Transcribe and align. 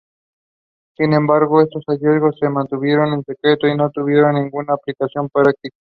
Sin 0.97 1.13
embargo 1.13 1.61
estos 1.61 1.83
hallazgos 1.85 2.35
se 2.39 2.49
mantuvieron 2.49 3.13
en 3.13 3.23
secreto 3.23 3.67
y 3.67 3.77
no 3.77 3.91
tuvieron 3.91 4.33
ninguna 4.33 4.73
aplicación 4.73 5.29
práctica. 5.29 5.77